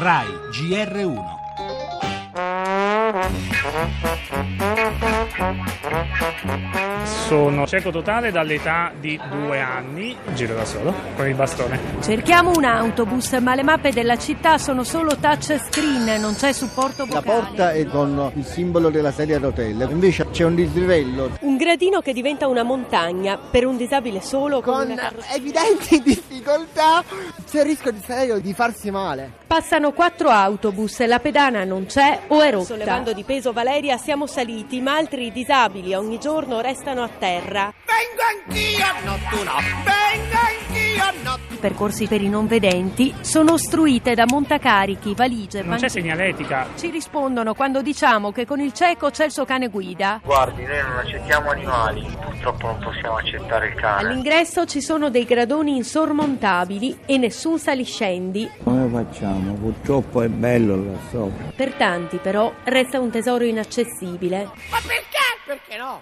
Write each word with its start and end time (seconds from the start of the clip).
RAI 0.00 0.32
GR1 0.48 1.40
Sono 7.04 7.66
cieco 7.66 7.90
totale 7.90 8.30
dall'età 8.30 8.92
di 8.98 9.18
due 9.30 9.58
anni, 9.58 10.14
giro 10.34 10.54
da 10.54 10.66
solo 10.66 10.92
con 11.16 11.26
il 11.26 11.34
bastone. 11.34 11.78
Cerchiamo 12.02 12.50
un 12.50 12.64
autobus, 12.64 13.32
ma 13.40 13.54
le 13.54 13.62
mappe 13.62 13.90
della 13.90 14.18
città 14.18 14.58
sono 14.58 14.84
solo 14.84 15.16
touchscreen, 15.16 16.20
non 16.20 16.34
c'è 16.34 16.52
supporto 16.52 17.06
La 17.08 17.20
vocale. 17.20 17.40
porta 17.40 17.72
è 17.72 17.86
con 17.86 18.32
il 18.34 18.44
simbolo 18.44 18.90
della 18.90 19.12
sedia 19.12 19.36
a 19.36 19.40
rotelle, 19.40 19.86
invece 19.90 20.28
c'è 20.30 20.44
un 20.44 20.54
dislivello 20.54 21.30
Un 21.40 21.56
gradino 21.56 22.00
che 22.00 22.12
diventa 22.12 22.46
una 22.46 22.62
montagna 22.62 23.38
per 23.38 23.64
un 23.64 23.78
disabile 23.78 24.20
solo 24.20 24.60
con, 24.60 24.88
con 24.88 25.00
evidenti 25.32 26.02
difficoltà 26.04 27.02
c'è 27.50 27.60
il 27.60 27.64
rischio 27.64 27.92
di 27.92 28.00
serio 28.04 28.38
di 28.40 28.52
farsi 28.52 28.90
male. 28.90 29.38
Passano 29.46 29.92
quattro 29.92 30.28
autobus, 30.28 31.04
la 31.06 31.18
pedana 31.18 31.64
non 31.64 31.86
c'è 31.86 32.20
o 32.28 32.40
è 32.42 32.50
rotta. 32.52 32.66
Sollevando 32.66 33.12
di 33.12 33.24
peso 33.24 33.52
Valeria 33.52 33.96
siamo 33.96 34.26
saliti, 34.26 34.80
ma 34.80 34.96
altri 34.96 35.29
disabili 35.32 35.94
ogni 35.94 36.18
giorno 36.18 36.60
restano 36.60 37.02
a 37.02 37.08
terra. 37.08 37.72
Vengo 37.84 38.22
anch'io 38.54 38.84
a 38.84 39.04
notturno, 39.04 39.52
vengo 39.84 40.36
anch'io 40.36 41.02
a. 41.02 41.38
I 41.50 41.56
percorsi 41.56 42.06
per 42.06 42.22
i 42.22 42.28
non 42.28 42.46
vedenti 42.46 43.12
sono 43.20 43.52
ostruite 43.52 44.14
da 44.14 44.24
montacarichi, 44.26 45.14
valigie, 45.14 45.62
Non 45.62 45.76
c'è 45.76 45.88
segnaletica. 45.88 46.68
Ci 46.76 46.90
rispondono 46.90 47.54
quando 47.54 47.82
diciamo 47.82 48.32
che 48.32 48.46
con 48.46 48.60
il 48.60 48.72
cieco 48.72 49.10
c'è 49.10 49.26
il 49.26 49.30
suo 49.30 49.44
cane 49.44 49.68
guida. 49.68 50.20
Guardi, 50.24 50.64
noi 50.64 50.82
non 50.82 50.96
accettiamo 50.98 51.50
animali, 51.50 52.06
purtroppo 52.24 52.66
non 52.66 52.78
possiamo 52.78 53.16
accettare 53.16 53.68
il 53.68 53.74
cane. 53.74 54.08
All'ingresso 54.08 54.64
ci 54.64 54.80
sono 54.80 55.10
dei 55.10 55.24
gradoni 55.24 55.76
insormontabili 55.76 57.00
e 57.04 57.18
nessun 57.18 57.58
saliscendi. 57.58 58.50
Come 58.64 58.88
facciamo? 58.88 59.52
Purtroppo 59.54 60.22
è 60.22 60.28
bello 60.28 60.76
là 60.76 60.98
sopra. 61.10 61.52
Per 61.54 61.72
tanti 61.74 62.16
però 62.16 62.50
resta 62.64 62.98
un 63.00 63.10
tesoro 63.10 63.44
inaccessibile. 63.44 64.44
Ma 64.70 64.78
perché? 64.86 65.09
Perché 65.50 65.76
no? 65.78 66.00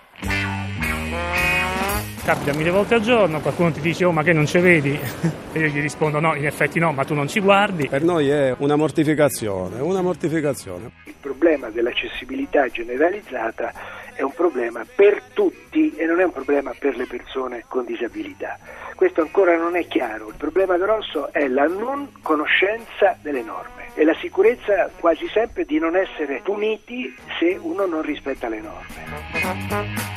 Capita 2.22 2.52
mille 2.52 2.68
volte 2.68 2.96
al 2.96 3.00
giorno, 3.00 3.41
qualcuno 3.41 3.72
ti 3.72 3.80
dice 3.80 4.04
oh 4.04 4.12
ma 4.12 4.22
che 4.22 4.34
non 4.34 4.44
ci 4.44 4.58
vedi? 4.58 5.00
E 5.50 5.60
io 5.60 5.68
gli 5.68 5.80
rispondo 5.80 6.20
no, 6.20 6.34
in 6.34 6.44
effetti 6.44 6.78
no, 6.78 6.92
ma 6.92 7.04
tu 7.04 7.14
non 7.14 7.27
ci 7.27 7.41
guardi. 7.41 7.88
Per 7.88 8.02
noi 8.02 8.28
è 8.28 8.54
una 8.58 8.76
mortificazione, 8.76 9.80
una 9.80 10.02
mortificazione. 10.02 10.91
Il 11.04 11.14
problema 11.19 11.38
dell'accessibilità 11.56 12.68
generalizzata 12.68 13.72
è 14.14 14.22
un 14.22 14.34
problema 14.34 14.84
per 14.94 15.22
tutti 15.32 15.94
e 15.96 16.04
non 16.04 16.20
è 16.20 16.24
un 16.24 16.32
problema 16.32 16.74
per 16.78 16.96
le 16.96 17.06
persone 17.06 17.64
con 17.68 17.86
disabilità. 17.86 18.58
Questo 18.94 19.20
ancora 19.20 19.56
non 19.56 19.76
è 19.76 19.86
chiaro. 19.86 20.28
Il 20.28 20.34
problema 20.36 20.76
grosso 20.76 21.32
è 21.32 21.46
la 21.46 21.66
non 21.66 22.10
conoscenza 22.20 23.16
delle 23.22 23.42
norme 23.42 23.91
e 23.94 24.04
la 24.04 24.14
sicurezza 24.20 24.91
quasi 24.98 25.28
sempre 25.28 25.64
di 25.64 25.78
non 25.78 25.96
essere 25.96 26.41
puniti 26.42 27.14
se 27.38 27.56
uno 27.60 27.86
non 27.86 28.02
rispetta 28.02 28.48
le 28.48 28.60
norme. 28.60 30.08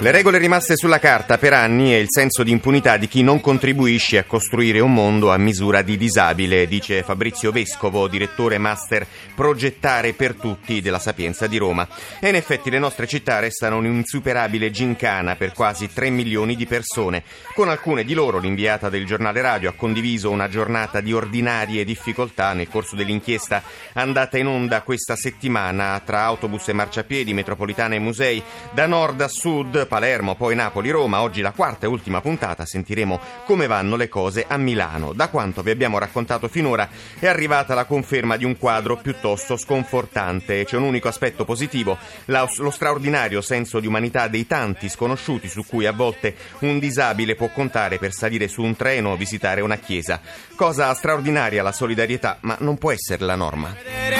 Le 0.00 0.10
regole 0.10 0.38
rimaste 0.38 0.76
sulla 0.76 0.98
carta 0.98 1.38
per 1.38 1.52
anni 1.52 1.94
e 1.94 2.00
il 2.00 2.06
senso 2.08 2.42
di 2.42 2.50
impunità 2.50 2.96
di 2.96 3.06
chi 3.06 3.22
non 3.22 3.40
contribuisce 3.40 4.18
a 4.18 4.24
costruire 4.24 4.80
un 4.80 4.92
mondo 4.92 5.30
a 5.30 5.38
misura 5.38 5.82
di 5.82 5.96
disabile, 5.96 6.66
dice 6.66 7.02
Fabrizio 7.02 7.52
Vescovo, 7.52 8.08
direttore 8.08 8.58
master 8.58 9.06
Progettare 9.54 10.14
per 10.14 10.34
tutti 10.34 10.80
della 10.80 10.98
Sapienza 10.98 11.46
di 11.46 11.58
Roma. 11.58 11.86
E 12.18 12.28
in 12.28 12.34
effetti 12.34 12.70
le 12.70 12.80
nostre 12.80 13.06
città 13.06 13.38
restano 13.38 13.76
un'insuperabile 13.76 14.72
gincana 14.72 15.36
per 15.36 15.52
quasi 15.52 15.92
3 15.92 16.10
milioni 16.10 16.56
di 16.56 16.66
persone. 16.66 17.22
Con 17.54 17.68
alcune 17.68 18.02
di 18.02 18.14
loro 18.14 18.40
l'inviata 18.40 18.88
del 18.88 19.06
giornale 19.06 19.40
radio 19.42 19.70
ha 19.70 19.74
condiviso 19.74 20.28
una 20.28 20.48
giornata 20.48 21.00
di 21.00 21.12
ordinarie 21.12 21.84
difficoltà 21.84 22.52
nel 22.52 22.68
corso 22.68 22.96
dell'inchiesta 22.96 23.62
andata 23.92 24.38
in 24.38 24.48
onda 24.48 24.82
questa 24.82 25.14
settimana 25.14 26.02
tra 26.04 26.22
autobus 26.22 26.66
e 26.66 26.72
marciapiedi, 26.72 27.32
metropolitana 27.32 27.94
e 27.94 28.00
musei, 28.00 28.42
da 28.72 28.86
nord 28.86 29.20
a 29.20 29.28
sud, 29.28 29.86
Palermo, 29.86 30.34
poi 30.34 30.56
Napoli, 30.56 30.90
Roma. 30.90 31.22
Oggi 31.22 31.42
la 31.42 31.52
quarta 31.52 31.86
e 31.86 31.88
ultima 31.88 32.20
puntata 32.20 32.66
sentiremo 32.66 33.20
come 33.44 33.68
vanno 33.68 33.94
le 33.94 34.08
cose 34.08 34.46
a 34.48 34.56
Milano. 34.56 35.12
Da 35.12 35.28
quanto 35.28 35.62
vi 35.62 35.70
abbiamo 35.70 35.98
raccontato 35.98 36.48
finora 36.48 36.88
è 37.20 37.28
arrivata 37.28 37.74
la 37.74 37.84
conferma 37.84 38.36
di 38.36 38.44
un 38.44 38.58
quadro 38.58 38.96
piuttosto 38.96 39.42
sconfortante. 39.56 40.64
C'è 40.64 40.76
un 40.76 40.84
unico 40.84 41.08
aspetto 41.08 41.44
positivo, 41.44 41.98
lo 42.26 42.70
straordinario 42.70 43.40
senso 43.40 43.80
di 43.80 43.86
umanità 43.86 44.28
dei 44.28 44.46
tanti 44.46 44.88
sconosciuti 44.88 45.48
su 45.48 45.64
cui 45.66 45.86
a 45.86 45.92
volte 45.92 46.34
un 46.60 46.78
disabile 46.78 47.34
può 47.34 47.48
contare 47.48 47.98
per 47.98 48.12
salire 48.12 48.48
su 48.48 48.62
un 48.62 48.74
treno 48.76 49.10
o 49.10 49.16
visitare 49.16 49.60
una 49.60 49.76
chiesa. 49.76 50.20
Cosa 50.56 50.92
straordinaria 50.94 51.62
la 51.62 51.72
solidarietà, 51.72 52.38
ma 52.40 52.56
non 52.60 52.78
può 52.78 52.90
essere 52.90 53.24
la 53.24 53.34
norma. 53.34 53.76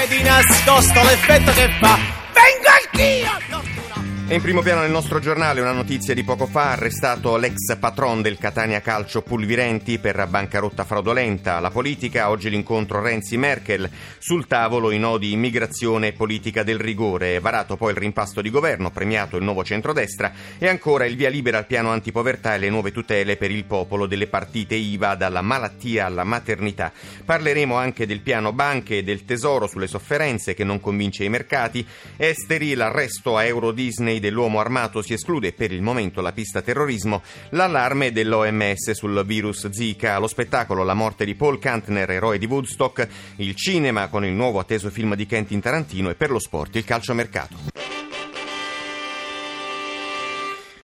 Di 0.08 0.22
nascosto 0.22 1.02
l'effetto 1.02 1.52
che 1.52 1.68
fa. 1.80 1.96
Vengo 2.34 2.68
anch'io 2.68 3.30
notturno. 3.48 3.83
In 4.26 4.40
primo 4.40 4.62
piano 4.62 4.80
nel 4.80 4.90
nostro 4.90 5.20
giornale 5.20 5.60
una 5.60 5.72
notizia 5.72 6.14
di 6.14 6.24
poco 6.24 6.46
fa, 6.46 6.70
arrestato 6.70 7.36
l'ex 7.36 7.76
patron 7.78 8.22
del 8.22 8.38
Catania 8.38 8.80
Calcio 8.80 9.20
Pulvirenti 9.20 9.98
per 9.98 10.26
bancarotta 10.26 10.84
fraudolenta. 10.84 11.60
La 11.60 11.70
politica, 11.70 12.30
oggi 12.30 12.48
l'incontro 12.48 13.02
Renzi-Merkel, 13.02 13.88
sul 14.18 14.46
tavolo 14.46 14.90
i 14.90 14.98
nodi 14.98 15.32
immigrazione 15.32 16.08
e 16.08 16.12
politica 16.14 16.62
del 16.62 16.80
rigore. 16.80 17.38
Varato 17.38 17.76
poi 17.76 17.90
il 17.90 17.98
rimpasto 17.98 18.40
di 18.40 18.48
governo, 18.48 18.90
premiato 18.90 19.36
il 19.36 19.44
nuovo 19.44 19.62
centrodestra 19.62 20.32
e 20.58 20.68
ancora 20.68 21.04
il 21.04 21.16
via 21.16 21.28
libera 21.28 21.58
al 21.58 21.66
piano 21.66 21.90
antipovertà 21.90 22.54
e 22.54 22.58
le 22.58 22.70
nuove 22.70 22.92
tutele 22.92 23.36
per 23.36 23.50
il 23.50 23.64
popolo 23.64 24.06
delle 24.06 24.26
partite 24.26 24.74
IVA 24.74 25.16
dalla 25.16 25.42
malattia 25.42 26.06
alla 26.06 26.24
maternità. 26.24 26.90
Parleremo 27.24 27.76
anche 27.76 28.06
del 28.06 28.20
piano 28.20 28.52
banche 28.52 28.98
e 28.98 29.04
del 29.04 29.26
tesoro 29.26 29.66
sulle 29.66 29.86
sofferenze 29.86 30.54
che 30.54 30.64
non 30.64 30.80
convince 30.80 31.24
i 31.24 31.28
mercati. 31.28 31.86
Esteri, 32.16 32.74
l'arresto 32.74 33.36
a 33.36 33.44
Euro 33.44 33.70
Disney 33.70 34.12
dell'uomo 34.24 34.58
armato 34.58 35.02
si 35.02 35.12
esclude 35.12 35.52
per 35.52 35.70
il 35.70 35.82
momento 35.82 36.22
la 36.22 36.32
pista 36.32 36.62
terrorismo, 36.62 37.22
l'allarme 37.50 38.10
dell'OMS 38.10 38.92
sul 38.92 39.22
virus 39.26 39.68
Zika, 39.68 40.18
lo 40.18 40.28
spettacolo 40.28 40.82
La 40.82 40.94
morte 40.94 41.26
di 41.26 41.34
Paul 41.34 41.58
Kantner, 41.58 42.10
eroe 42.10 42.38
di 42.38 42.46
Woodstock, 42.46 43.06
il 43.36 43.54
cinema 43.54 44.08
con 44.08 44.24
il 44.24 44.32
nuovo 44.32 44.60
atteso 44.60 44.88
film 44.88 45.14
di 45.14 45.26
Quentin 45.26 45.60
Tarantino 45.60 46.08
e 46.08 46.14
per 46.14 46.30
lo 46.30 46.38
sport 46.38 46.76
il 46.76 46.84
calciomercato. 46.84 47.73